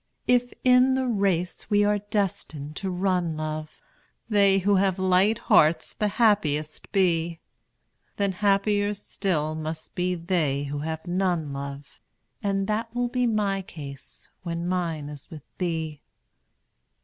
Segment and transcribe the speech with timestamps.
[0.25, 3.79] If in the race we are destined to run, love,
[4.29, 7.39] They who have light hearts the happiest be,
[8.17, 11.99] Then happier still must be they who have none, love.
[12.41, 16.01] And that will be my case when mine is with thee.